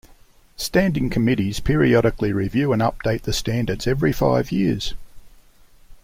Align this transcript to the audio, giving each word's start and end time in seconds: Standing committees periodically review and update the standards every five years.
Standing 0.57 1.11
committees 1.11 1.59
periodically 1.59 2.33
review 2.33 2.73
and 2.73 2.81
update 2.81 3.21
the 3.21 3.31
standards 3.33 3.85
every 3.85 4.11
five 4.11 4.51
years. 4.51 4.95